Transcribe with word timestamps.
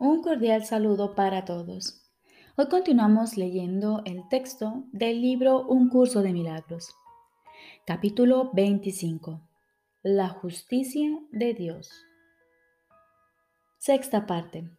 Un 0.00 0.22
cordial 0.22 0.64
saludo 0.64 1.16
para 1.16 1.44
todos. 1.44 2.08
Hoy 2.56 2.68
continuamos 2.68 3.36
leyendo 3.36 4.02
el 4.04 4.28
texto 4.28 4.84
del 4.92 5.20
libro 5.20 5.66
Un 5.66 5.88
curso 5.88 6.22
de 6.22 6.32
milagros. 6.32 6.94
Capítulo 7.84 8.52
25. 8.52 9.40
La 10.04 10.28
justicia 10.28 11.18
de 11.32 11.52
Dios. 11.52 11.90
Sexta 13.78 14.24
parte. 14.24 14.70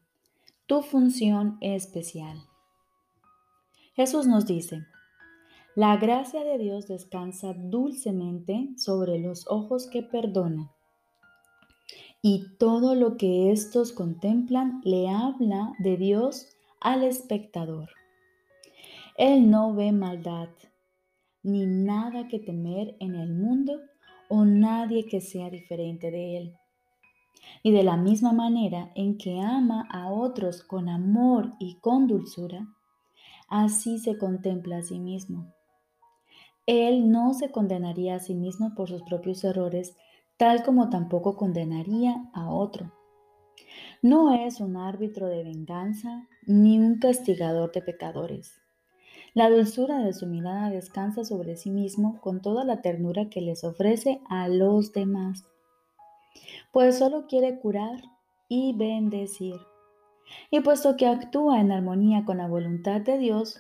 Tu 0.68 0.82
función 0.84 1.58
especial. 1.60 2.38
Jesús 3.96 4.26
nos 4.26 4.46
dice, 4.46 4.86
la 5.76 5.98
gracia 5.98 6.46
de 6.46 6.58
Dios 6.58 6.88
descansa 6.88 7.54
dulcemente 7.58 8.70
sobre 8.78 9.20
los 9.20 9.46
ojos 9.50 9.90
que 9.92 10.02
perdonan 10.02 10.72
y 12.22 12.58
todo 12.58 12.96
lo 12.96 13.18
que 13.18 13.52
estos 13.52 13.94
contemplan 13.94 14.82
le 14.84 15.10
habla 15.10 15.74
de 15.80 15.98
Dios 15.98 16.48
al 16.82 17.04
espectador. 17.04 17.90
Él 19.18 19.50
no 19.50 19.74
ve 19.74 19.92
maldad, 19.92 20.50
ni 21.44 21.66
nada 21.66 22.28
que 22.28 22.40
temer 22.40 22.96
en 23.00 23.16
el 23.16 23.34
mundo 23.34 23.80
o 24.30 24.46
nadie 24.46 25.06
que 25.06 25.22
sea 25.22 25.50
diferente 25.50 26.12
de 26.12 26.38
él. 26.38 26.56
Y 27.64 27.72
de 27.72 27.84
la 27.84 27.98
misma 27.98 28.32
manera 28.32 28.92
en 28.96 29.18
que 29.18 29.40
ama 29.40 29.88
a 29.90 30.12
otros 30.12 30.64
con 30.64 30.90
amor 30.90 31.54
y 31.60 31.76
con 31.76 32.08
dulzura, 32.08 32.68
así 33.48 33.98
se 33.98 34.18
contempla 34.18 34.78
a 34.78 34.82
sí 34.82 35.00
mismo. 35.00 35.54
Él 36.66 37.12
no 37.12 37.34
se 37.34 37.50
condenaría 37.50 38.16
a 38.16 38.20
sí 38.20 38.36
mismo 38.36 38.76
por 38.76 38.90
sus 38.90 39.02
propios 39.04 39.44
errores, 39.44 39.98
tal 40.40 40.64
como 40.64 40.90
tampoco 40.90 41.36
condenaría 41.36 42.30
a 42.34 42.50
otro. 42.50 42.94
No 44.02 44.34
es 44.34 44.62
un 44.62 44.78
árbitro 44.78 45.28
de 45.28 45.44
venganza 45.44 46.30
ni 46.46 46.80
un 46.80 46.98
castigador 46.98 47.74
de 47.74 47.82
pecadores. 47.82 48.54
La 49.34 49.50
dulzura 49.50 50.00
de 50.00 50.14
su 50.14 50.28
mirada 50.28 50.70
descansa 50.70 51.26
sobre 51.26 51.58
sí 51.58 51.72
mismo 51.72 52.22
con 52.22 52.42
toda 52.42 52.64
la 52.64 52.82
ternura 52.82 53.30
que 53.30 53.42
les 53.42 53.66
ofrece 53.66 54.22
a 54.30 54.48
los 54.48 54.94
demás, 54.94 55.44
pues 56.72 56.98
solo 56.98 57.28
quiere 57.28 57.60
curar 57.60 58.02
y 58.48 58.74
bendecir. 58.78 59.58
Y 60.52 60.62
puesto 60.62 60.96
que 60.96 61.08
actúa 61.08 61.60
en 61.60 61.74
armonía 61.74 62.24
con 62.24 62.38
la 62.38 62.48
voluntad 62.48 63.02
de 63.02 63.18
Dios, 63.18 63.60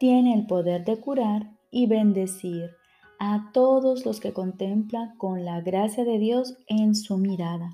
tiene 0.00 0.34
el 0.34 0.48
poder 0.48 0.84
de 0.84 0.98
curar 0.98 1.52
y 1.70 1.86
bendecir 1.86 2.75
a 3.18 3.50
todos 3.52 4.04
los 4.04 4.20
que 4.20 4.32
contemplan 4.32 5.16
con 5.16 5.44
la 5.44 5.60
gracia 5.60 6.04
de 6.04 6.18
Dios 6.18 6.56
en 6.66 6.94
su 6.94 7.18
mirada. 7.18 7.70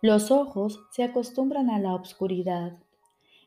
Los 0.00 0.30
ojos 0.30 0.80
se 0.90 1.04
acostumbran 1.04 1.70
a 1.70 1.78
la 1.78 1.94
oscuridad 1.94 2.78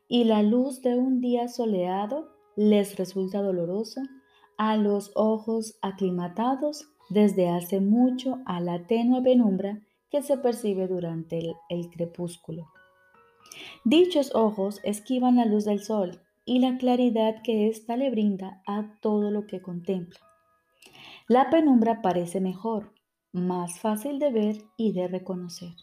y 0.08 0.24
la 0.24 0.42
luz 0.42 0.82
de 0.82 0.96
un 0.96 1.20
día 1.20 1.48
soleado 1.48 2.28
les 2.56 2.96
resulta 2.96 3.42
doloroso 3.42 4.00
a 4.56 4.76
los 4.76 5.12
ojos 5.14 5.78
aclimatados 5.82 6.88
desde 7.10 7.48
hace 7.48 7.80
mucho 7.80 8.38
a 8.46 8.60
la 8.60 8.86
tenue 8.86 9.22
penumbra 9.22 9.80
que 10.10 10.22
se 10.22 10.38
percibe 10.38 10.88
durante 10.88 11.38
el, 11.38 11.54
el 11.68 11.90
crepúsculo. 11.90 12.68
Dichos 13.84 14.34
ojos 14.34 14.80
esquivan 14.82 15.36
la 15.36 15.44
luz 15.44 15.64
del 15.64 15.82
sol 15.82 16.20
y 16.46 16.60
la 16.60 16.78
claridad 16.78 17.42
que 17.42 17.68
ésta 17.68 17.96
le 17.96 18.08
brinda 18.08 18.62
a 18.66 18.98
todo 19.02 19.30
lo 19.30 19.46
que 19.46 19.60
contempla. 19.60 20.20
La 21.28 21.50
penumbra 21.50 22.00
parece 22.00 22.40
mejor, 22.40 22.94
más 23.32 23.80
fácil 23.80 24.20
de 24.20 24.30
ver 24.30 24.56
y 24.76 24.92
de 24.92 25.08
reconocer. 25.08 25.74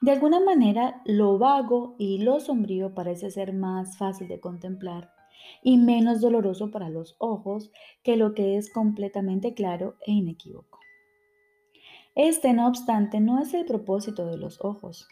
De 0.00 0.12
alguna 0.12 0.40
manera, 0.40 1.02
lo 1.04 1.38
vago 1.38 1.94
y 1.98 2.18
lo 2.18 2.40
sombrío 2.40 2.94
parece 2.94 3.30
ser 3.30 3.52
más 3.52 3.98
fácil 3.98 4.28
de 4.28 4.40
contemplar 4.40 5.12
y 5.62 5.76
menos 5.76 6.22
doloroso 6.22 6.70
para 6.70 6.88
los 6.88 7.16
ojos 7.18 7.70
que 8.02 8.16
lo 8.16 8.32
que 8.32 8.56
es 8.56 8.72
completamente 8.72 9.52
claro 9.52 9.96
e 10.06 10.12
inequívoco. 10.12 10.80
Este, 12.14 12.54
no 12.54 12.66
obstante, 12.66 13.20
no 13.20 13.42
es 13.42 13.52
el 13.54 13.66
propósito 13.66 14.26
de 14.26 14.38
los 14.38 14.64
ojos. 14.64 15.06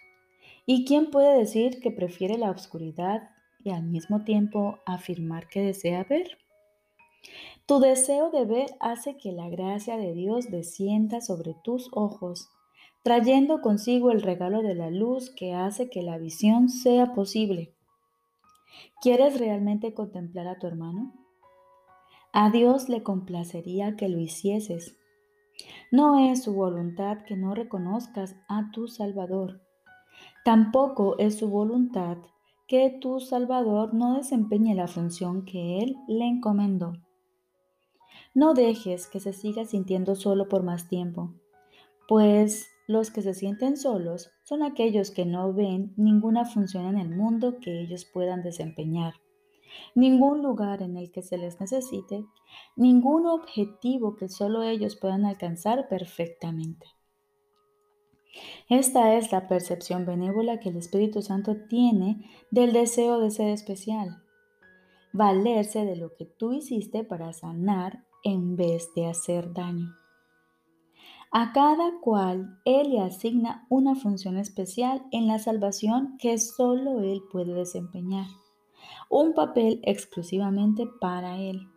¿Y 0.65 0.84
quién 0.84 1.10
puede 1.10 1.37
decir 1.37 1.81
que 1.81 1.91
prefiere 1.91 2.38
la 2.38 2.50
oscuridad 2.50 3.28
y 3.65 3.71
al 3.71 3.84
mismo 3.84 4.25
tiempo 4.25 4.78
afirmar 4.87 5.49
que 5.49 5.61
desea 5.62 6.05
ver. 6.05 6.39
Tu 7.67 7.78
deseo 7.78 8.31
de 8.31 8.45
ver 8.45 8.67
hace 8.81 9.17
que 9.17 9.33
la 9.33 9.49
gracia 9.49 9.97
de 9.97 10.12
Dios 10.12 10.50
descienda 10.50 11.21
sobre 11.21 11.55
tus 11.62 11.89
ojos, 11.93 12.51
trayendo 13.03 13.61
consigo 13.61 14.11
el 14.11 14.22
regalo 14.22 14.62
de 14.62 14.75
la 14.75 14.91
luz 14.91 15.31
que 15.31 15.55
hace 15.55 15.89
que 15.89 16.03
la 16.03 16.19
visión 16.19 16.69
sea 16.69 17.15
posible. 17.15 17.75
¿Quieres 19.01 19.39
realmente 19.39 19.95
contemplar 19.95 20.49
a 20.49 20.59
tu 20.59 20.67
hermano? 20.67 21.12
A 22.33 22.51
Dios 22.51 22.89
le 22.89 23.03
complacería 23.03 23.97
que 23.97 24.09
lo 24.09 24.19
hicieses. 24.19 24.97
No 25.91 26.31
es 26.31 26.43
su 26.43 26.55
voluntad 26.55 27.19
que 27.27 27.37
no 27.37 27.55
reconozcas 27.55 28.37
a 28.49 28.71
tu 28.72 28.89
Salvador. 28.89 29.61
Tampoco 30.45 31.17
es 31.19 31.39
su 31.39 31.49
voluntad 31.49 32.19
que 32.72 32.88
tu 32.88 33.21
Salvador 33.21 33.93
no 33.93 34.15
desempeñe 34.15 34.75
la 34.75 34.88
función 34.88 35.44
que 35.44 35.81
Él 35.81 35.99
le 36.09 36.25
encomendó. 36.25 36.94
No 38.33 38.55
dejes 38.55 39.09
que 39.09 39.21
se 39.21 39.34
siga 39.34 39.66
sintiendo 39.66 40.15
solo 40.15 40.49
por 40.49 40.62
más 40.62 40.88
tiempo, 40.88 41.34
pues 42.09 42.71
los 42.88 43.10
que 43.10 43.21
se 43.21 43.34
sienten 43.34 43.77
solos 43.77 44.31
son 44.44 44.62
aquellos 44.62 45.10
que 45.10 45.27
no 45.27 45.53
ven 45.53 45.93
ninguna 45.99 46.47
función 46.47 46.87
en 46.87 46.97
el 46.97 47.10
mundo 47.10 47.59
que 47.60 47.83
ellos 47.83 48.06
puedan 48.06 48.43
desempeñar, 48.43 49.16
ningún 49.94 50.43
lugar 50.43 50.81
en 50.81 50.97
el 50.97 51.12
que 51.12 51.21
se 51.21 51.37
les 51.37 51.60
necesite, 51.60 52.25
ningún 52.75 53.27
objetivo 53.27 54.16
que 54.16 54.31
solo 54.31 54.62
ellos 54.62 54.97
puedan 54.97 55.27
alcanzar 55.27 55.91
perfectamente. 55.91 56.87
Esta 58.69 59.15
es 59.16 59.32
la 59.32 59.48
percepción 59.48 60.06
benévola 60.06 60.59
que 60.60 60.70
el 60.70 60.76
Espíritu 60.76 61.22
Santo 61.22 61.56
tiene 61.69 62.25
del 62.50 62.72
deseo 62.72 63.20
de 63.20 63.31
ser 63.31 63.48
especial. 63.48 64.22
Valerse 65.12 65.84
de 65.84 65.97
lo 65.97 66.15
que 66.15 66.25
tú 66.25 66.53
hiciste 66.53 67.04
para 67.04 67.32
sanar 67.32 68.04
en 68.25 68.56
vez 68.56 68.88
de 68.94 69.06
hacer 69.06 69.53
daño. 69.53 69.94
A 71.31 71.53
cada 71.53 71.98
cual 72.00 72.59
Él 72.65 72.91
le 72.91 73.00
asigna 73.00 73.66
una 73.69 73.94
función 73.94 74.37
especial 74.37 75.03
en 75.12 75.26
la 75.26 75.38
salvación 75.38 76.16
que 76.19 76.38
solo 76.38 77.00
Él 77.00 77.22
puede 77.31 77.54
desempeñar. 77.54 78.26
Un 79.10 79.32
papel 79.34 79.81
exclusivamente 79.82 80.87
para 81.00 81.38
Él. 81.38 81.69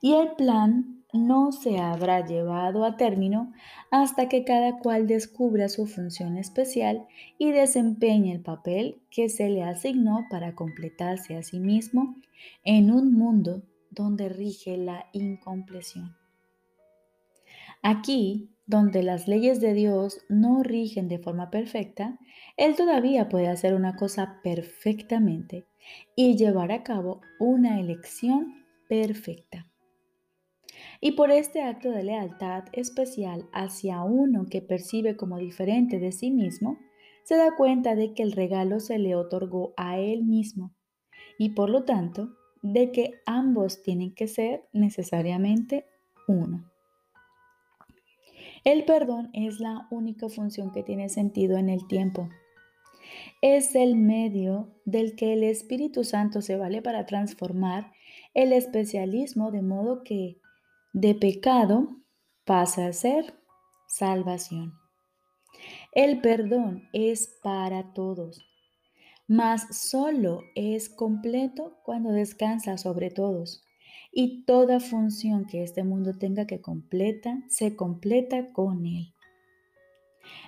Y 0.00 0.14
el 0.14 0.32
plan 0.32 0.97
no 1.12 1.52
se 1.52 1.78
habrá 1.78 2.24
llevado 2.24 2.84
a 2.84 2.96
término 2.96 3.52
hasta 3.90 4.28
que 4.28 4.44
cada 4.44 4.78
cual 4.78 5.06
descubra 5.06 5.68
su 5.68 5.86
función 5.86 6.36
especial 6.36 7.06
y 7.38 7.52
desempeñe 7.52 8.32
el 8.32 8.40
papel 8.40 9.00
que 9.10 9.28
se 9.28 9.48
le 9.48 9.62
asignó 9.62 10.26
para 10.30 10.54
completarse 10.54 11.36
a 11.36 11.42
sí 11.42 11.60
mismo 11.60 12.16
en 12.64 12.90
un 12.90 13.14
mundo 13.14 13.62
donde 13.90 14.28
rige 14.28 14.76
la 14.76 15.06
incompleción. 15.12 16.14
Aquí, 17.82 18.50
donde 18.66 19.02
las 19.02 19.28
leyes 19.28 19.60
de 19.60 19.72
Dios 19.72 20.18
no 20.28 20.62
rigen 20.62 21.08
de 21.08 21.18
forma 21.18 21.50
perfecta, 21.50 22.18
Él 22.56 22.76
todavía 22.76 23.28
puede 23.28 23.48
hacer 23.48 23.74
una 23.74 23.96
cosa 23.96 24.40
perfectamente 24.42 25.64
y 26.14 26.36
llevar 26.36 26.70
a 26.72 26.82
cabo 26.82 27.22
una 27.38 27.80
elección 27.80 28.66
perfecta. 28.88 29.66
Y 31.00 31.12
por 31.12 31.30
este 31.30 31.62
acto 31.62 31.90
de 31.90 32.02
lealtad 32.02 32.64
especial 32.72 33.48
hacia 33.52 34.02
uno 34.02 34.46
que 34.50 34.62
percibe 34.62 35.16
como 35.16 35.38
diferente 35.38 35.98
de 35.98 36.12
sí 36.12 36.30
mismo, 36.30 36.78
se 37.24 37.36
da 37.36 37.54
cuenta 37.56 37.94
de 37.94 38.14
que 38.14 38.22
el 38.22 38.32
regalo 38.32 38.80
se 38.80 38.98
le 38.98 39.14
otorgó 39.14 39.74
a 39.76 39.98
él 39.98 40.24
mismo 40.24 40.74
y 41.38 41.50
por 41.50 41.70
lo 41.70 41.84
tanto 41.84 42.30
de 42.62 42.90
que 42.90 43.20
ambos 43.26 43.82
tienen 43.82 44.14
que 44.14 44.26
ser 44.26 44.64
necesariamente 44.72 45.84
uno. 46.26 46.68
El 48.64 48.84
perdón 48.84 49.30
es 49.32 49.60
la 49.60 49.86
única 49.90 50.28
función 50.28 50.72
que 50.72 50.82
tiene 50.82 51.08
sentido 51.08 51.56
en 51.58 51.68
el 51.68 51.86
tiempo. 51.86 52.28
Es 53.40 53.74
el 53.74 53.96
medio 53.96 54.68
del 54.84 55.14
que 55.14 55.32
el 55.32 55.44
Espíritu 55.44 56.04
Santo 56.04 56.42
se 56.42 56.56
vale 56.56 56.82
para 56.82 57.06
transformar 57.06 57.92
el 58.34 58.52
especialismo 58.52 59.52
de 59.52 59.62
modo 59.62 60.02
que 60.02 60.38
de 60.92 61.14
pecado 61.14 61.96
pasa 62.44 62.86
a 62.86 62.92
ser 62.92 63.34
salvación. 63.86 64.74
El 65.92 66.20
perdón 66.20 66.88
es 66.92 67.38
para 67.42 67.92
todos, 67.92 68.44
mas 69.26 69.78
solo 69.78 70.42
es 70.54 70.88
completo 70.88 71.78
cuando 71.84 72.10
descansa 72.10 72.78
sobre 72.78 73.10
todos. 73.10 73.64
Y 74.10 74.44
toda 74.44 74.80
función 74.80 75.44
que 75.46 75.62
este 75.62 75.84
mundo 75.84 76.16
tenga 76.18 76.46
que 76.46 76.62
completa, 76.62 77.42
se 77.48 77.76
completa 77.76 78.52
con 78.52 78.86
él. 78.86 79.12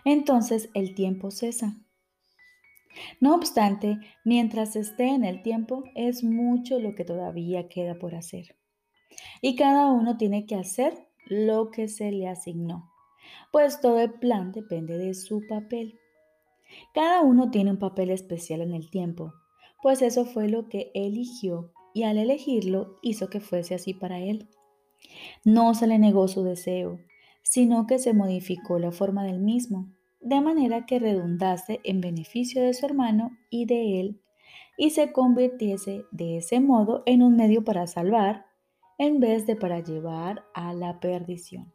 Entonces 0.04 0.70
el 0.74 0.94
tiempo 0.94 1.30
cesa 1.30 1.76
No 3.20 3.34
obstante, 3.34 3.98
mientras 4.24 4.76
esté 4.76 5.08
en 5.08 5.24
el 5.24 5.42
tiempo, 5.42 5.84
es 5.94 6.24
mucho 6.24 6.80
lo 6.80 6.94
que 6.94 7.04
todavía 7.04 7.68
queda 7.68 7.98
por 7.98 8.14
hacer. 8.14 8.59
Y 9.40 9.56
cada 9.56 9.90
uno 9.90 10.16
tiene 10.16 10.46
que 10.46 10.54
hacer 10.54 11.06
lo 11.26 11.70
que 11.70 11.88
se 11.88 12.10
le 12.10 12.28
asignó, 12.28 12.90
pues 13.52 13.80
todo 13.80 14.00
el 14.00 14.12
plan 14.12 14.52
depende 14.52 14.98
de 14.98 15.14
su 15.14 15.46
papel. 15.48 15.98
Cada 16.94 17.22
uno 17.22 17.50
tiene 17.50 17.70
un 17.70 17.78
papel 17.78 18.10
especial 18.10 18.60
en 18.60 18.74
el 18.74 18.90
tiempo, 18.90 19.32
pues 19.82 20.02
eso 20.02 20.24
fue 20.24 20.48
lo 20.48 20.68
que 20.68 20.90
eligió 20.94 21.72
y 21.94 22.04
al 22.04 22.18
elegirlo 22.18 22.98
hizo 23.02 23.28
que 23.28 23.40
fuese 23.40 23.74
así 23.74 23.94
para 23.94 24.20
él. 24.20 24.48
No 25.44 25.74
se 25.74 25.86
le 25.86 25.98
negó 25.98 26.28
su 26.28 26.44
deseo, 26.44 26.98
sino 27.42 27.86
que 27.86 27.98
se 27.98 28.12
modificó 28.12 28.78
la 28.78 28.92
forma 28.92 29.24
del 29.24 29.40
mismo, 29.40 29.88
de 30.20 30.40
manera 30.40 30.84
que 30.86 30.98
redundase 30.98 31.80
en 31.84 32.00
beneficio 32.00 32.62
de 32.62 32.74
su 32.74 32.86
hermano 32.86 33.30
y 33.48 33.64
de 33.64 34.00
él, 34.00 34.20
y 34.76 34.90
se 34.90 35.12
convirtiese 35.12 36.04
de 36.10 36.38
ese 36.38 36.60
modo 36.60 37.02
en 37.06 37.22
un 37.22 37.36
medio 37.36 37.64
para 37.64 37.86
salvar, 37.86 38.46
en 39.00 39.18
vez 39.18 39.46
de 39.46 39.56
para 39.56 39.80
llevar 39.80 40.44
a 40.52 40.74
la 40.74 41.00
perdición. 41.00 41.72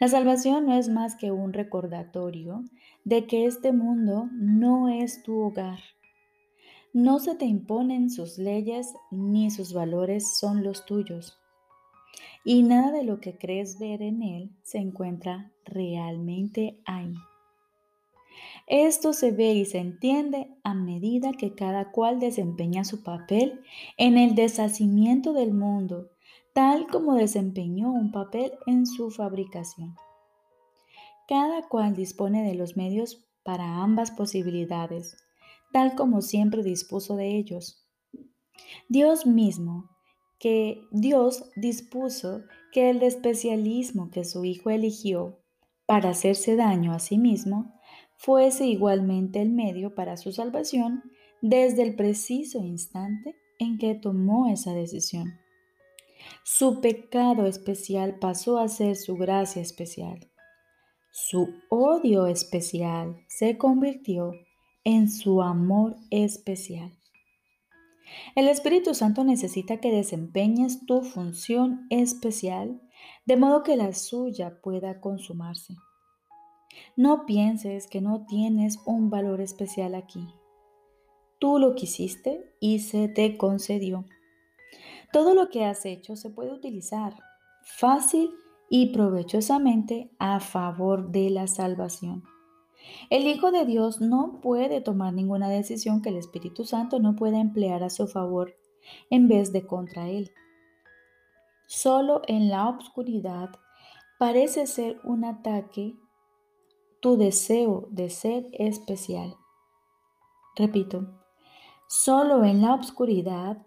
La 0.00 0.08
salvación 0.08 0.66
no 0.66 0.74
es 0.74 0.88
más 0.88 1.14
que 1.14 1.30
un 1.30 1.52
recordatorio 1.52 2.64
de 3.04 3.28
que 3.28 3.46
este 3.46 3.72
mundo 3.72 4.28
no 4.32 4.88
es 4.88 5.22
tu 5.22 5.38
hogar. 5.38 5.78
No 6.92 7.20
se 7.20 7.36
te 7.36 7.44
imponen 7.44 8.10
sus 8.10 8.36
leyes 8.36 8.94
ni 9.12 9.48
sus 9.52 9.72
valores 9.72 10.36
son 10.36 10.64
los 10.64 10.86
tuyos. 10.86 11.38
Y 12.44 12.64
nada 12.64 12.90
de 12.90 13.04
lo 13.04 13.20
que 13.20 13.38
crees 13.38 13.78
ver 13.78 14.02
en 14.02 14.24
él 14.24 14.50
se 14.64 14.78
encuentra 14.78 15.52
realmente 15.64 16.80
ahí. 16.84 17.14
Esto 18.66 19.12
se 19.12 19.30
ve 19.30 19.52
y 19.52 19.64
se 19.64 19.78
entiende 19.78 20.48
a 20.62 20.74
medida 20.74 21.32
que 21.32 21.54
cada 21.54 21.90
cual 21.90 22.20
desempeña 22.20 22.84
su 22.84 23.02
papel 23.02 23.60
en 23.96 24.16
el 24.16 24.34
deshacimiento 24.34 25.32
del 25.32 25.52
mundo 25.52 26.10
tal 26.54 26.86
como 26.86 27.14
desempeñó 27.14 27.92
un 27.92 28.12
papel 28.12 28.52
en 28.66 28.86
su 28.86 29.10
fabricación. 29.10 29.96
Cada 31.26 31.68
cual 31.68 31.94
dispone 31.96 32.44
de 32.44 32.54
los 32.54 32.76
medios 32.76 33.26
para 33.42 33.82
ambas 33.82 34.12
posibilidades, 34.12 35.16
tal 35.72 35.96
como 35.96 36.22
siempre 36.22 36.62
dispuso 36.62 37.16
de 37.16 37.36
ellos. 37.36 37.84
Dios 38.88 39.26
mismo, 39.26 39.90
que 40.38 40.80
Dios 40.92 41.50
dispuso 41.56 42.42
que 42.72 42.90
el 42.90 43.02
especialismo 43.02 44.10
que 44.10 44.24
su 44.24 44.44
Hijo 44.44 44.70
eligió 44.70 45.40
para 45.86 46.10
hacerse 46.10 46.54
daño 46.54 46.92
a 46.92 47.00
sí 47.00 47.18
mismo 47.18 47.74
fuese 48.16 48.66
igualmente 48.66 49.40
el 49.40 49.50
medio 49.50 49.94
para 49.94 50.16
su 50.16 50.32
salvación 50.32 51.02
desde 51.40 51.82
el 51.82 51.94
preciso 51.94 52.58
instante 52.58 53.36
en 53.58 53.78
que 53.78 53.94
tomó 53.94 54.48
esa 54.48 54.72
decisión. 54.72 55.38
Su 56.42 56.80
pecado 56.80 57.46
especial 57.46 58.18
pasó 58.18 58.58
a 58.58 58.68
ser 58.68 58.96
su 58.96 59.16
gracia 59.16 59.60
especial. 59.60 60.30
Su 61.12 61.54
odio 61.68 62.26
especial 62.26 63.24
se 63.28 63.56
convirtió 63.58 64.32
en 64.84 65.10
su 65.10 65.42
amor 65.42 65.96
especial. 66.10 66.92
El 68.36 68.48
Espíritu 68.48 68.94
Santo 68.94 69.24
necesita 69.24 69.78
que 69.78 69.90
desempeñes 69.90 70.86
tu 70.86 71.02
función 71.02 71.86
especial 71.90 72.80
de 73.26 73.36
modo 73.36 73.62
que 73.62 73.76
la 73.76 73.92
suya 73.92 74.60
pueda 74.62 75.00
consumarse. 75.00 75.74
No 76.96 77.26
pienses 77.26 77.86
que 77.86 78.00
no 78.00 78.26
tienes 78.26 78.78
un 78.86 79.10
valor 79.10 79.40
especial 79.40 79.94
aquí. 79.94 80.28
Tú 81.38 81.58
lo 81.58 81.74
quisiste 81.74 82.44
y 82.60 82.78
se 82.78 83.08
te 83.08 83.36
concedió. 83.36 84.04
Todo 85.12 85.34
lo 85.34 85.48
que 85.50 85.64
has 85.64 85.84
hecho 85.86 86.16
se 86.16 86.30
puede 86.30 86.52
utilizar 86.52 87.14
fácil 87.62 88.30
y 88.68 88.92
provechosamente 88.92 90.10
a 90.18 90.40
favor 90.40 91.10
de 91.10 91.30
la 91.30 91.46
salvación. 91.46 92.24
El 93.10 93.26
Hijo 93.26 93.50
de 93.50 93.64
Dios 93.64 94.00
no 94.00 94.40
puede 94.40 94.80
tomar 94.80 95.12
ninguna 95.12 95.48
decisión 95.48 96.02
que 96.02 96.10
el 96.10 96.16
Espíritu 96.16 96.64
Santo 96.64 96.98
no 96.98 97.16
pueda 97.16 97.40
emplear 97.40 97.82
a 97.82 97.90
su 97.90 98.06
favor 98.06 98.54
en 99.10 99.28
vez 99.28 99.52
de 99.52 99.66
contra 99.66 100.08
él. 100.08 100.30
Solo 101.66 102.22
en 102.26 102.50
la 102.50 102.68
obscuridad 102.68 103.50
parece 104.18 104.66
ser 104.66 105.00
un 105.04 105.24
ataque 105.24 105.96
tu 107.04 107.18
deseo 107.18 107.86
de 107.90 108.08
ser 108.08 108.46
especial. 108.54 109.36
Repito, 110.56 111.06
solo 111.86 112.44
en 112.44 112.62
la 112.62 112.72
obscuridad 112.72 113.58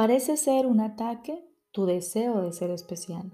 Parece 0.00 0.38
ser 0.38 0.64
un 0.64 0.80
ataque 0.80 1.44
tu 1.72 1.84
deseo 1.84 2.40
de 2.40 2.54
ser 2.54 2.70
especial. 2.70 3.32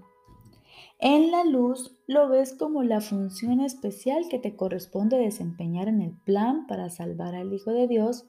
En 0.99 1.31
la 1.31 1.45
luz 1.45 1.95
lo 2.07 2.27
ves 2.27 2.53
como 2.53 2.83
la 2.83 2.99
función 2.99 3.61
especial 3.61 4.27
que 4.29 4.37
te 4.37 4.57
corresponde 4.57 5.17
desempeñar 5.17 5.87
en 5.87 6.01
el 6.01 6.11
plan 6.11 6.67
para 6.67 6.89
salvar 6.89 7.35
al 7.35 7.53
Hijo 7.53 7.71
de 7.71 7.87
Dios 7.87 8.25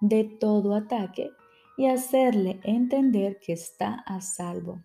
de 0.00 0.24
todo 0.24 0.74
ataque 0.74 1.30
y 1.78 1.86
hacerle 1.86 2.58
entender 2.64 3.38
que 3.38 3.52
está 3.52 4.02
a 4.04 4.20
salvo. 4.20 4.82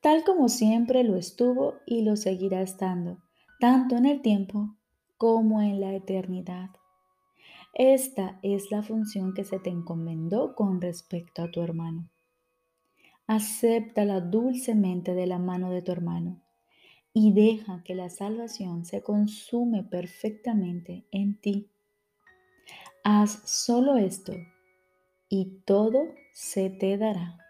Tal 0.00 0.22
como 0.22 0.48
siempre 0.48 1.02
lo 1.02 1.16
estuvo 1.16 1.74
y 1.84 2.02
lo 2.02 2.14
seguirá 2.14 2.62
estando, 2.62 3.18
tanto 3.62 3.94
en 3.94 4.06
el 4.06 4.22
tiempo 4.22 4.74
como 5.16 5.62
en 5.62 5.80
la 5.80 5.94
eternidad. 5.94 6.70
Esta 7.74 8.40
es 8.42 8.72
la 8.72 8.82
función 8.82 9.34
que 9.34 9.44
se 9.44 9.60
te 9.60 9.70
encomendó 9.70 10.56
con 10.56 10.80
respecto 10.80 11.44
a 11.44 11.50
tu 11.52 11.62
hermano. 11.62 12.10
Acéptala 13.28 14.20
dulcemente 14.20 15.14
de 15.14 15.28
la 15.28 15.38
mano 15.38 15.70
de 15.70 15.80
tu 15.80 15.92
hermano 15.92 16.42
y 17.14 17.32
deja 17.34 17.84
que 17.84 17.94
la 17.94 18.10
salvación 18.10 18.84
se 18.84 19.00
consume 19.00 19.84
perfectamente 19.84 21.06
en 21.12 21.40
ti. 21.40 21.70
Haz 23.04 23.48
solo 23.48 23.96
esto 23.96 24.32
y 25.28 25.60
todo 25.64 26.02
se 26.32 26.68
te 26.68 26.98
dará. 26.98 27.41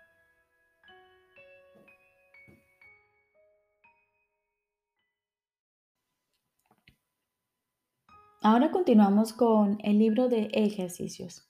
Ahora 8.44 8.72
continuamos 8.72 9.32
con 9.32 9.78
el 9.84 10.00
libro 10.00 10.28
de 10.28 10.50
ejercicios. 10.52 11.48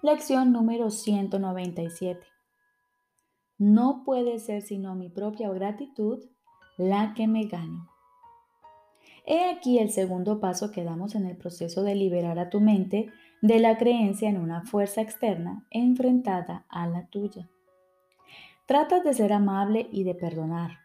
Lección 0.00 0.50
número 0.50 0.90
197. 0.90 2.26
No 3.58 4.02
puede 4.02 4.38
ser 4.38 4.62
sino 4.62 4.94
mi 4.94 5.10
propia 5.10 5.50
gratitud 5.50 6.24
la 6.78 7.12
que 7.12 7.28
me 7.28 7.44
gano. 7.44 7.90
He 9.26 9.50
aquí 9.50 9.78
el 9.78 9.90
segundo 9.90 10.40
paso 10.40 10.70
que 10.70 10.84
damos 10.84 11.14
en 11.14 11.26
el 11.26 11.36
proceso 11.36 11.82
de 11.82 11.94
liberar 11.94 12.38
a 12.38 12.48
tu 12.48 12.60
mente 12.60 13.10
de 13.42 13.58
la 13.58 13.76
creencia 13.76 14.30
en 14.30 14.38
una 14.38 14.62
fuerza 14.62 15.02
externa 15.02 15.66
enfrentada 15.70 16.64
a 16.70 16.86
la 16.86 17.08
tuya. 17.08 17.50
Tratas 18.64 19.04
de 19.04 19.12
ser 19.12 19.34
amable 19.34 19.86
y 19.92 20.04
de 20.04 20.14
perdonar, 20.14 20.78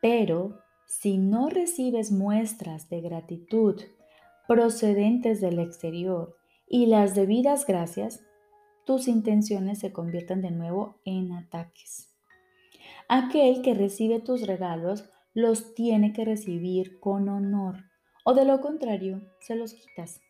pero 0.00 0.60
si 0.86 1.18
no 1.18 1.48
recibes 1.48 2.12
muestras 2.12 2.88
de 2.88 3.00
gratitud 3.00 3.82
procedentes 4.46 5.40
del 5.40 5.58
exterior 5.58 6.36
y 6.68 6.86
las 6.86 7.14
debidas 7.14 7.66
gracias, 7.66 8.24
tus 8.84 9.08
intenciones 9.08 9.78
se 9.78 9.92
conviertan 9.92 10.42
de 10.42 10.50
nuevo 10.50 11.00
en 11.04 11.32
ataques. 11.32 12.10
Aquel 13.08 13.62
que 13.62 13.74
recibe 13.74 14.20
tus 14.20 14.46
regalos 14.46 15.10
los 15.34 15.74
tiene 15.74 16.12
que 16.12 16.24
recibir 16.24 17.00
con 17.00 17.28
honor 17.28 17.84
o 18.24 18.34
de 18.34 18.44
lo 18.44 18.60
contrario 18.60 19.22
se 19.40 19.56
los 19.56 19.74
quitas. 19.74 20.20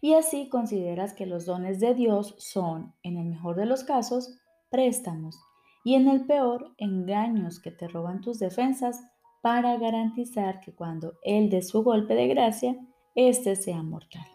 Y 0.00 0.14
así 0.14 0.48
consideras 0.48 1.14
que 1.14 1.26
los 1.26 1.46
dones 1.46 1.78
de 1.80 1.94
Dios 1.94 2.34
son, 2.38 2.94
en 3.02 3.16
el 3.16 3.26
mejor 3.26 3.56
de 3.56 3.66
los 3.66 3.84
casos, 3.84 4.38
préstamos 4.70 5.38
y 5.84 5.94
en 5.94 6.08
el 6.08 6.26
peor, 6.26 6.74
engaños 6.78 7.60
que 7.60 7.70
te 7.70 7.88
roban 7.88 8.20
tus 8.20 8.38
defensas 8.38 9.02
para 9.42 9.76
garantizar 9.76 10.60
que 10.60 10.72
cuando 10.72 11.14
Él 11.22 11.50
dé 11.50 11.62
su 11.62 11.82
golpe 11.82 12.14
de 12.14 12.28
gracia, 12.28 12.76
este 13.14 13.56
sea 13.56 13.82
mortal. 13.82 14.26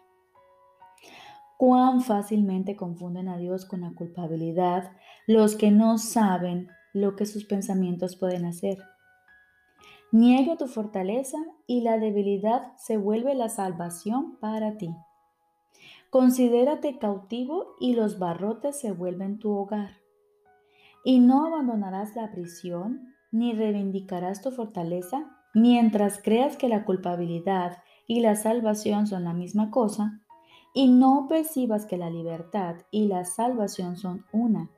Cuán 1.56 2.02
fácilmente 2.02 2.76
confunden 2.76 3.28
a 3.28 3.36
Dios 3.36 3.64
con 3.64 3.80
la 3.80 3.92
culpabilidad 3.92 4.92
los 5.26 5.56
que 5.56 5.70
no 5.70 5.98
saben 5.98 6.68
lo 6.92 7.16
que 7.16 7.26
sus 7.26 7.44
pensamientos 7.44 8.16
pueden 8.16 8.44
hacer. 8.44 8.78
Niega 10.10 10.56
tu 10.56 10.68
fortaleza 10.68 11.38
y 11.66 11.82
la 11.82 11.98
debilidad 11.98 12.76
se 12.76 12.96
vuelve 12.96 13.34
la 13.34 13.48
salvación 13.48 14.36
para 14.40 14.78
ti. 14.78 14.94
Considérate 16.10 16.98
cautivo 16.98 17.74
y 17.78 17.94
los 17.94 18.18
barrotes 18.18 18.80
se 18.80 18.92
vuelven 18.92 19.38
tu 19.38 19.54
hogar. 19.54 19.98
Y 21.04 21.20
no 21.20 21.46
abandonarás 21.46 22.16
la 22.16 22.30
prisión 22.30 23.14
ni 23.30 23.52
reivindicarás 23.52 24.40
tu 24.40 24.50
fortaleza 24.50 25.30
mientras 25.52 26.22
creas 26.22 26.56
que 26.56 26.68
la 26.68 26.84
culpabilidad 26.84 27.82
y 28.08 28.20
la 28.20 28.34
salvación 28.34 29.06
son 29.06 29.22
la 29.22 29.34
misma 29.34 29.70
cosa, 29.70 30.20
y 30.74 30.88
no 30.88 31.26
percibas 31.28 31.86
que 31.86 31.96
la 31.96 32.10
libertad 32.10 32.76
y 32.90 33.06
la 33.06 33.24
salvación 33.24 33.96
son 33.96 34.24
una, 34.32 34.70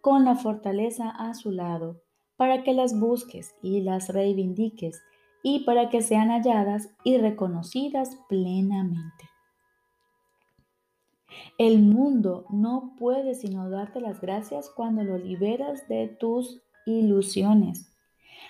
con 0.00 0.24
la 0.24 0.36
fortaleza 0.36 1.10
a 1.10 1.34
su 1.34 1.50
lado, 1.50 2.02
para 2.36 2.62
que 2.62 2.74
las 2.74 2.98
busques 3.00 3.56
y 3.62 3.80
las 3.80 4.10
reivindiques, 4.10 5.02
y 5.42 5.64
para 5.64 5.88
que 5.88 6.02
sean 6.02 6.28
halladas 6.28 6.90
y 7.04 7.18
reconocidas 7.18 8.18
plenamente. 8.28 9.30
El 11.58 11.80
mundo 11.80 12.46
no 12.50 12.94
puede 12.98 13.34
sino 13.34 13.70
darte 13.70 14.00
las 14.00 14.20
gracias 14.20 14.70
cuando 14.70 15.04
lo 15.04 15.18
liberas 15.18 15.88
de 15.88 16.08
tus 16.08 16.62
ilusiones. 16.86 17.92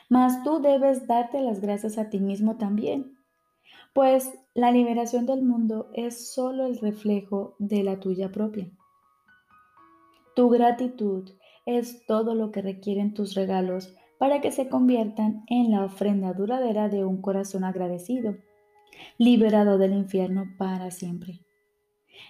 Mas 0.09 0.43
tú 0.43 0.61
debes 0.61 1.07
darte 1.07 1.41
las 1.41 1.61
gracias 1.61 1.99
a 1.99 2.11
ti 2.11 2.19
mismo 2.19 2.57
también, 2.57 3.14
pues 3.95 4.35
la 4.55 4.73
liberación 4.73 5.25
del 5.25 5.43
mundo 5.43 5.89
es 5.95 6.35
solo 6.35 6.67
el 6.67 6.79
reflejo 6.79 7.55
de 7.61 7.85
la 7.85 8.01
tuya 8.01 8.33
propia. 8.33 8.69
Tu 10.35 10.49
gratitud 10.49 11.31
es 11.65 12.05
todo 12.05 12.35
lo 12.35 12.51
que 12.51 12.61
requieren 12.61 13.15
tus 13.15 13.35
regalos 13.35 13.95
para 14.19 14.41
que 14.41 14.51
se 14.51 14.69
conviertan 14.69 15.45
en 15.47 15.71
la 15.71 15.85
ofrenda 15.85 16.33
duradera 16.33 16.89
de 16.89 17.05
un 17.05 17.23
corazón 17.23 17.63
agradecido, 17.63 18.37
liberado 19.17 19.79
del 19.79 19.93
infierno 19.93 20.47
para 20.59 20.91
siempre. 20.91 21.41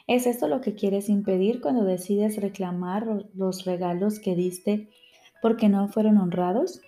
¿Es 0.06 0.26
esto 0.26 0.48
lo 0.48 0.60
que 0.60 0.74
quieres 0.74 1.08
impedir 1.08 1.62
cuando 1.62 1.84
decides 1.84 2.36
reclamar 2.36 3.26
los 3.32 3.64
regalos 3.64 4.20
que 4.20 4.36
diste 4.36 4.90
porque 5.40 5.70
no 5.70 5.88
fueron 5.88 6.18
honrados? 6.18 6.82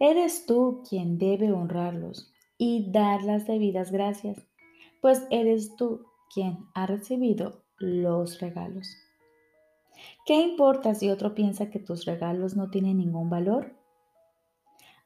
Eres 0.00 0.44
tú 0.44 0.82
quien 0.88 1.18
debe 1.18 1.52
honrarlos 1.52 2.33
y 2.58 2.90
dar 2.90 3.22
las 3.22 3.46
debidas 3.46 3.90
gracias, 3.90 4.46
pues 5.00 5.26
eres 5.30 5.76
tú 5.76 6.06
quien 6.32 6.66
ha 6.74 6.86
recibido 6.86 7.62
los 7.78 8.40
regalos. 8.40 8.96
¿Qué 10.26 10.40
importa 10.40 10.94
si 10.94 11.10
otro 11.10 11.34
piensa 11.34 11.70
que 11.70 11.78
tus 11.78 12.04
regalos 12.04 12.56
no 12.56 12.70
tienen 12.70 12.98
ningún 12.98 13.30
valor? 13.30 13.74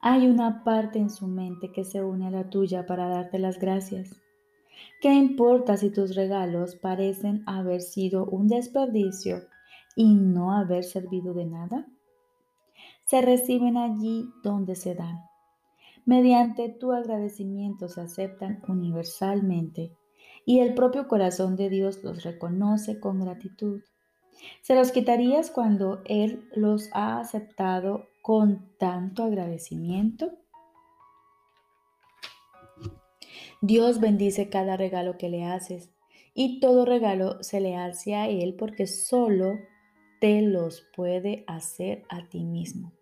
Hay 0.01 0.27
una 0.27 0.63
parte 0.63 0.97
en 0.97 1.09
su 1.09 1.27
mente 1.27 1.71
que 1.71 1.83
se 1.83 2.03
une 2.03 2.27
a 2.27 2.31
la 2.31 2.49
tuya 2.49 2.85
para 2.85 3.07
darte 3.09 3.37
las 3.37 3.59
gracias. 3.59 4.15
¿Qué 5.01 5.13
importa 5.13 5.75
si 5.75 5.91
tus 5.91 6.15
regalos 6.15 6.75
parecen 6.75 7.43
haber 7.45 7.81
sido 7.81 8.25
un 8.25 8.47
desperdicio 8.47 9.41
y 9.95 10.13
no 10.15 10.53
haber 10.53 10.85
servido 10.85 11.33
de 11.33 11.45
nada? 11.45 11.85
Se 13.05 13.21
reciben 13.21 13.75
allí 13.75 14.29
donde 14.41 14.75
se 14.75 14.95
dan. 14.95 15.28
Mediante 16.09 16.69
tu 16.69 16.91
agradecimiento 16.91 17.87
se 17.87 18.01
aceptan 18.01 18.63
universalmente 18.67 19.95
y 20.43 20.57
el 20.61 20.73
propio 20.73 21.07
corazón 21.07 21.55
de 21.55 21.69
Dios 21.69 22.03
los 22.03 22.23
reconoce 22.23 22.99
con 22.99 23.19
gratitud. 23.19 23.83
¿Se 24.63 24.73
los 24.73 24.91
quitarías 24.91 25.51
cuando 25.51 26.01
Él 26.05 26.49
los 26.55 26.89
ha 26.93 27.19
aceptado 27.19 28.07
con 28.23 28.75
tanto 28.79 29.23
agradecimiento? 29.23 30.31
Dios 33.61 33.99
bendice 33.99 34.49
cada 34.49 34.77
regalo 34.77 35.15
que 35.15 35.29
le 35.29 35.45
haces 35.45 35.91
y 36.33 36.59
todo 36.59 36.85
regalo 36.85 37.43
se 37.43 37.61
le 37.61 37.75
hace 37.75 38.15
a 38.15 38.27
Él 38.27 38.55
porque 38.57 38.87
solo 38.87 39.59
te 40.19 40.41
los 40.41 40.81
puede 40.95 41.43
hacer 41.45 42.01
a 42.09 42.27
ti 42.29 42.45
mismo. 42.45 42.93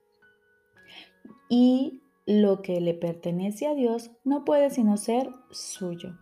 Y 1.48 2.02
lo 2.28 2.62
que 2.62 2.82
le 2.82 2.94
pertenece 2.94 3.68
a 3.68 3.74
Dios 3.74 4.12
no 4.26 4.44
puede 4.44 4.70
sino 4.70 4.98
ser 4.98 5.32
suyo. 5.50 6.20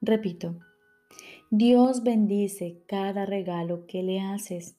Repito, 0.00 0.58
Dios 1.50 2.02
bendice 2.02 2.82
cada 2.88 3.26
regalo 3.26 3.86
que 3.86 4.02
le 4.02 4.20
haces 4.20 4.78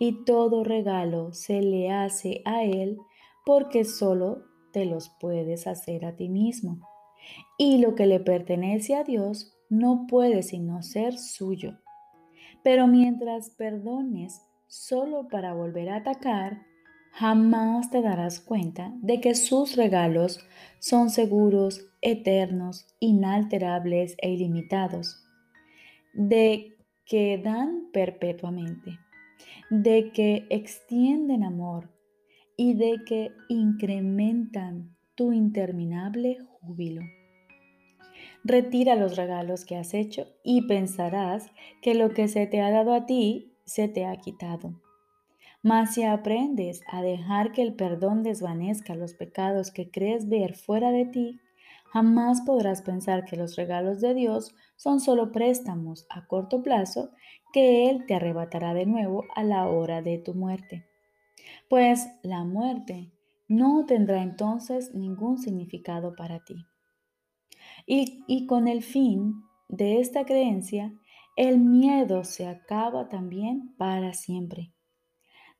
y 0.00 0.24
todo 0.24 0.64
regalo 0.64 1.32
se 1.32 1.62
le 1.62 1.92
hace 1.92 2.42
a 2.44 2.64
Él 2.64 2.98
porque 3.46 3.84
solo 3.84 4.44
te 4.72 4.84
los 4.84 5.10
puedes 5.20 5.66
hacer 5.68 6.04
a 6.04 6.16
ti 6.16 6.28
mismo. 6.28 6.80
Y 7.56 7.78
lo 7.78 7.94
que 7.94 8.06
le 8.06 8.18
pertenece 8.18 8.96
a 8.96 9.04
Dios 9.04 9.56
no 9.70 10.06
puede 10.08 10.42
sino 10.42 10.82
ser 10.82 11.16
suyo. 11.16 11.78
Pero 12.64 12.88
mientras 12.88 13.50
perdones 13.50 14.42
solo 14.66 15.28
para 15.28 15.54
volver 15.54 15.88
a 15.88 15.96
atacar, 15.96 16.67
jamás 17.18 17.90
te 17.90 18.00
darás 18.00 18.38
cuenta 18.38 18.92
de 19.02 19.20
que 19.20 19.34
sus 19.34 19.74
regalos 19.74 20.38
son 20.78 21.10
seguros, 21.10 21.84
eternos, 22.00 22.86
inalterables 23.00 24.14
e 24.18 24.30
ilimitados 24.30 25.24
de 26.12 26.76
que 27.04 27.38
dan 27.38 27.90
perpetuamente, 27.92 29.00
de 29.68 30.12
que 30.12 30.46
extienden 30.48 31.42
amor 31.42 31.90
y 32.56 32.74
de 32.74 33.02
que 33.04 33.32
incrementan 33.48 34.96
tu 35.16 35.32
interminable 35.32 36.38
júbilo. 36.38 37.02
Retira 38.44 38.94
los 38.94 39.16
regalos 39.16 39.64
que 39.64 39.74
has 39.74 39.92
hecho 39.92 40.28
y 40.44 40.68
pensarás 40.68 41.50
que 41.82 41.96
lo 41.96 42.10
que 42.10 42.28
se 42.28 42.46
te 42.46 42.60
ha 42.60 42.70
dado 42.70 42.94
a 42.94 43.06
ti 43.06 43.56
se 43.64 43.88
te 43.88 44.06
ha 44.06 44.16
quitado. 44.18 44.87
Mas 45.62 45.94
si 45.94 46.04
aprendes 46.04 46.82
a 46.90 47.02
dejar 47.02 47.52
que 47.52 47.62
el 47.62 47.74
perdón 47.74 48.22
desvanezca 48.22 48.94
los 48.94 49.14
pecados 49.14 49.70
que 49.70 49.90
crees 49.90 50.28
ver 50.28 50.54
fuera 50.56 50.90
de 50.90 51.04
ti, 51.04 51.40
Jamás 51.90 52.42
podrás 52.42 52.82
pensar 52.82 53.24
que 53.24 53.36
los 53.36 53.56
regalos 53.56 54.00
de 54.00 54.12
Dios 54.12 54.54
son 54.76 55.00
solo 55.00 55.32
préstamos 55.32 56.06
a 56.10 56.26
corto 56.26 56.62
plazo 56.62 57.10
que 57.52 57.88
Él 57.88 58.04
te 58.06 58.14
arrebatará 58.14 58.74
de 58.74 58.84
nuevo 58.84 59.24
a 59.34 59.42
la 59.42 59.66
hora 59.68 60.02
de 60.02 60.18
tu 60.18 60.34
muerte. 60.34 60.86
Pues 61.70 62.06
la 62.22 62.44
muerte 62.44 63.10
no 63.48 63.86
tendrá 63.86 64.22
entonces 64.22 64.94
ningún 64.94 65.38
significado 65.38 66.14
para 66.14 66.44
ti. 66.44 66.66
Y, 67.86 68.22
y 68.26 68.46
con 68.46 68.68
el 68.68 68.82
fin 68.82 69.42
de 69.68 70.00
esta 70.00 70.26
creencia, 70.26 70.92
el 71.36 71.58
miedo 71.58 72.24
se 72.24 72.46
acaba 72.46 73.08
también 73.08 73.74
para 73.78 74.12
siempre. 74.12 74.74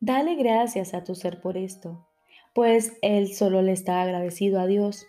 Dale 0.00 0.36
gracias 0.36 0.94
a 0.94 1.02
tu 1.02 1.14
ser 1.14 1.40
por 1.40 1.56
esto, 1.56 2.06
pues 2.54 2.92
Él 3.02 3.34
solo 3.34 3.62
le 3.62 3.72
está 3.72 4.00
agradecido 4.00 4.60
a 4.60 4.66
Dios 4.66 5.04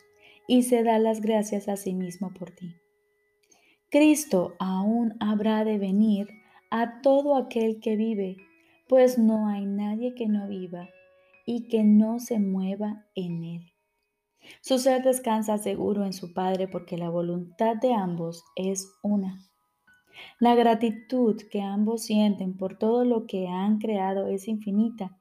y 0.48 0.64
se 0.64 0.84
da 0.84 0.98
las 0.98 1.22
gracias 1.22 1.68
a 1.68 1.78
sí 1.78 1.94
mismo 1.94 2.34
por 2.34 2.50
ti. 2.52 2.76
Cristo 3.92 4.56
aún 4.60 5.16
habrá 5.20 5.64
de 5.64 5.78
venir 5.78 6.28
a 6.72 7.02
todo 7.02 7.36
aquel 7.36 7.80
que 7.80 7.96
vive, 7.96 8.38
pues 8.88 9.20
no 9.20 9.48
hay 9.48 9.66
nadie 9.66 10.16
que 10.16 10.28
no 10.28 10.48
viva 10.48 10.90
y 11.46 11.68
que 11.68 11.84
no 11.84 12.20
se 12.20 12.40
mueva 12.40 13.06
en 13.16 13.44
él. 13.44 13.74
Su 14.62 14.80
ser 14.80 15.04
descansa 15.04 15.58
seguro 15.58 16.06
en 16.06 16.14
su 16.14 16.34
Padre 16.34 16.68
porque 16.68 16.98
la 16.98 17.10
voluntad 17.10 17.76
de 17.76 17.94
ambos 17.94 18.44
es 18.56 18.92
una. 19.04 19.49
La 20.40 20.56
gratitud 20.56 21.42
que 21.52 21.62
ambos 21.62 22.04
sienten 22.04 22.58
por 22.58 22.78
todo 22.78 23.04
lo 23.06 23.26
que 23.26 23.48
han 23.48 23.80
creado 23.80 24.28
es 24.28 24.48
infinita, 24.48 25.18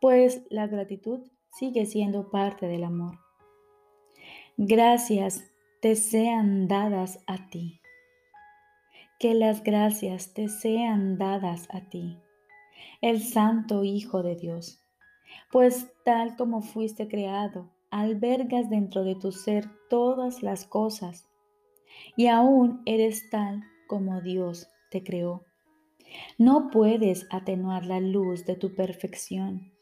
pues 0.00 0.42
la 0.50 0.66
gratitud 0.66 1.20
sigue 1.58 1.86
siendo 1.86 2.30
parte 2.30 2.66
del 2.66 2.84
amor. 2.84 3.18
Gracias 4.56 5.44
te 5.80 5.94
sean 5.94 6.66
dadas 6.66 7.20
a 7.26 7.48
ti. 7.48 7.80
Que 9.18 9.34
las 9.34 9.62
gracias 9.62 10.34
te 10.34 10.48
sean 10.48 11.18
dadas 11.18 11.68
a 11.72 11.88
ti, 11.88 12.18
el 13.00 13.20
Santo 13.20 13.82
Hijo 13.82 14.22
de 14.22 14.36
Dios, 14.36 14.80
pues 15.50 15.92
tal 16.04 16.36
como 16.36 16.60
fuiste 16.60 17.08
creado, 17.08 17.68
albergas 17.90 18.70
dentro 18.70 19.02
de 19.02 19.16
tu 19.16 19.32
ser 19.32 19.68
todas 19.90 20.42
las 20.42 20.66
cosas, 20.66 21.28
y 22.16 22.28
aún 22.28 22.80
eres 22.86 23.28
tal 23.30 23.64
como 23.88 24.20
Dios 24.20 24.68
te 24.92 25.02
creó. 25.02 25.44
No 26.38 26.70
puedes 26.70 27.26
atenuar 27.30 27.84
la 27.84 27.98
luz 27.98 28.46
de 28.46 28.54
tu 28.54 28.76
perfección. 28.76 29.72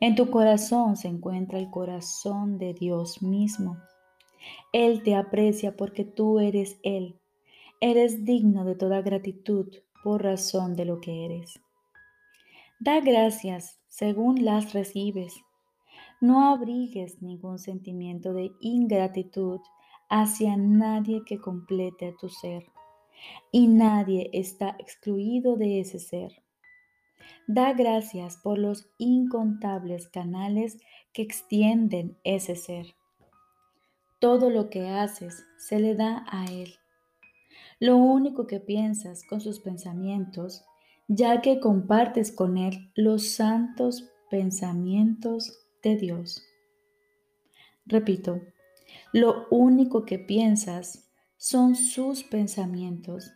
En 0.00 0.16
tu 0.16 0.30
corazón 0.30 0.96
se 0.96 1.06
encuentra 1.06 1.60
el 1.60 1.70
corazón 1.70 2.58
de 2.58 2.74
Dios 2.74 3.22
mismo 3.22 3.78
él 4.72 5.02
te 5.02 5.14
aprecia 5.14 5.76
porque 5.76 6.04
tú 6.04 6.40
eres 6.40 6.78
Él. 6.82 7.20
Eres 7.80 8.24
digno 8.24 8.64
de 8.64 8.74
toda 8.74 9.02
gratitud 9.02 9.68
por 10.02 10.22
razón 10.22 10.76
de 10.76 10.84
lo 10.84 11.00
que 11.00 11.24
eres. 11.24 11.60
Da 12.80 13.00
gracias 13.00 13.78
según 13.88 14.44
las 14.44 14.72
recibes. 14.72 15.34
No 16.20 16.52
abrigues 16.52 17.20
ningún 17.22 17.58
sentimiento 17.58 18.32
de 18.32 18.52
ingratitud 18.60 19.60
hacia 20.08 20.56
nadie 20.56 21.22
que 21.24 21.38
complete 21.38 22.14
tu 22.18 22.28
ser. 22.28 22.64
Y 23.52 23.68
nadie 23.68 24.30
está 24.32 24.76
excluido 24.78 25.56
de 25.56 25.80
ese 25.80 25.98
ser. 25.98 26.42
Da 27.46 27.72
gracias 27.72 28.36
por 28.36 28.58
los 28.58 28.88
incontables 28.98 30.08
canales 30.08 30.78
que 31.12 31.22
extienden 31.22 32.18
ese 32.24 32.56
ser. 32.56 32.94
todo 34.24 34.48
lo 34.48 34.70
que 34.70 34.88
haces 34.88 35.44
se 35.58 35.78
le 35.78 35.94
da 35.94 36.24
a 36.30 36.46
Él. 36.46 36.76
Lo 37.78 37.98
único 37.98 38.46
que 38.46 38.58
piensas 38.58 39.22
con 39.22 39.42
sus 39.42 39.60
pensamientos, 39.60 40.64
ya 41.08 41.42
que 41.42 41.60
compartes 41.60 42.32
con 42.32 42.56
Él 42.56 42.90
los 42.94 43.28
santos 43.28 44.10
pensamientos 44.30 45.66
de 45.82 45.96
Dios. 45.96 46.42
Repito, 47.84 48.40
lo 49.12 49.46
único 49.50 50.06
que 50.06 50.18
piensas 50.18 51.03
son 51.44 51.74
sus 51.74 52.24
pensamientos, 52.24 53.30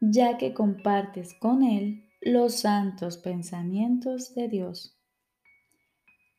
ya 0.00 0.38
que 0.38 0.54
compartes 0.54 1.34
con 1.40 1.64
Él 1.64 2.04
los 2.20 2.60
santos 2.60 3.16
pensamientos 3.16 4.32
de 4.36 4.46
Dios. 4.46 4.96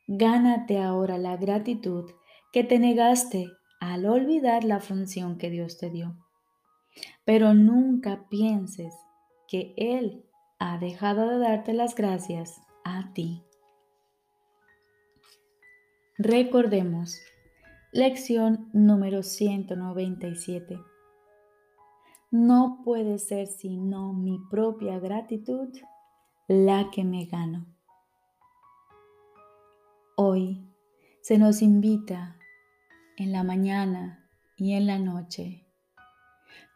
Gánate 0.08 0.80
ahora 0.80 1.18
la 1.18 1.36
gratitud 1.36 2.10
que 2.54 2.64
te 2.64 2.80
negaste 2.80 3.50
al 3.82 4.06
olvidar 4.06 4.64
la 4.64 4.80
función 4.80 5.38
que 5.38 5.50
Dios 5.50 5.78
te 5.78 5.90
dio. 5.90 6.16
Pero 7.26 7.54
nunca 7.54 8.30
pienses 8.30 8.96
que 9.50 9.74
Él 9.76 10.24
ha 10.58 10.78
dejado 10.78 11.28
de 11.28 11.40
darte 11.40 11.74
las 11.74 11.96
gracias 11.96 12.62
a 12.86 13.12
ti. 13.12 13.44
Recordemos, 16.18 17.20
lección 17.92 18.70
número 18.72 19.22
197. 19.22 20.80
No 22.32 22.82
puede 22.84 23.18
ser 23.18 23.48
sino 23.48 24.14
mi 24.14 24.38
propia 24.52 25.00
gratitud 25.00 25.70
la 26.48 26.92
que 26.92 27.04
me 27.04 27.26
gano. 27.26 27.66
Hoy 30.16 30.64
se 31.22 31.40
nos 31.40 31.64
invita 31.64 32.38
en 33.18 33.32
la 33.32 33.44
mañana 33.44 34.30
y 34.58 34.74
en 34.74 34.86
la 34.86 35.00
noche, 35.00 35.66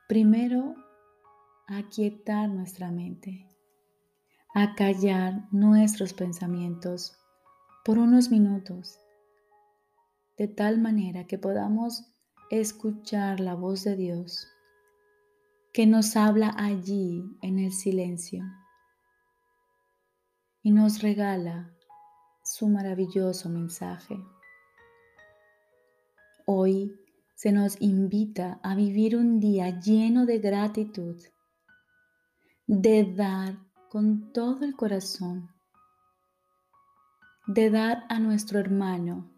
primero 0.08 0.74
a 1.68 1.84
quietar 1.84 2.50
nuestra 2.50 2.90
mente, 2.90 3.48
a 4.56 4.74
callar 4.74 5.48
nuestros 5.52 6.14
pensamientos 6.14 7.16
por 7.86 8.00
unos 8.00 8.32
minutos, 8.32 8.98
de 10.36 10.48
tal 10.48 10.80
manera 10.82 11.28
que 11.28 11.38
podamos 11.38 12.12
escuchar 12.50 13.40
la 13.40 13.54
voz 13.54 13.84
de 13.84 13.96
Dios 13.96 14.48
que 15.74 15.88
nos 15.88 16.16
habla 16.16 16.54
allí 16.56 17.36
en 17.42 17.58
el 17.58 17.74
silencio 17.74 18.44
y 20.62 20.70
nos 20.70 21.02
regala 21.02 21.74
su 22.44 22.68
maravilloso 22.68 23.50
mensaje. 23.50 24.16
Hoy 26.46 26.94
se 27.34 27.52
nos 27.52 27.82
invita 27.82 28.60
a 28.62 28.76
vivir 28.76 29.18
un 29.18 29.40
día 29.40 29.80
lleno 29.80 30.28
de 30.28 30.38
gratitud, 30.38 31.20
de 32.68 33.12
dar 33.16 33.58
con 33.90 34.32
todo 34.32 34.66
el 34.66 34.76
corazón, 34.76 35.50
de 37.48 37.72
dar 37.72 38.04
a 38.10 38.20
nuestro 38.20 38.60
hermano 38.60 39.32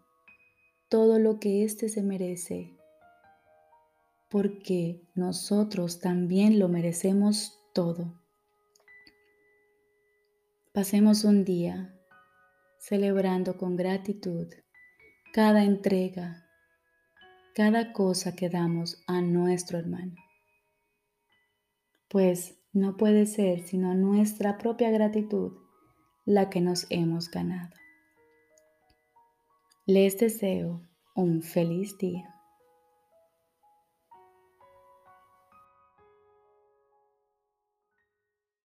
todo 0.90 1.18
lo 1.18 1.40
que 1.40 1.64
éste 1.64 1.88
se 1.88 2.02
merece, 2.02 2.75
porque 4.36 5.00
nosotros 5.14 5.98
también 5.98 6.58
lo 6.58 6.68
merecemos 6.68 7.58
todo. 7.72 8.20
Pasemos 10.74 11.24
un 11.24 11.42
día 11.42 11.98
celebrando 12.78 13.56
con 13.56 13.76
gratitud 13.76 14.48
cada 15.32 15.64
entrega, 15.64 16.44
cada 17.54 17.94
cosa 17.94 18.36
que 18.36 18.50
damos 18.50 19.02
a 19.06 19.22
nuestro 19.22 19.78
hermano. 19.78 20.16
Pues 22.10 22.58
no 22.74 22.98
puede 22.98 23.24
ser 23.24 23.60
sino 23.60 23.94
nuestra 23.94 24.58
propia 24.58 24.90
gratitud 24.90 25.52
la 26.26 26.50
que 26.50 26.60
nos 26.60 26.86
hemos 26.90 27.30
ganado. 27.30 27.74
Les 29.86 30.18
deseo 30.18 30.82
un 31.14 31.40
feliz 31.40 31.96
día. 31.96 32.35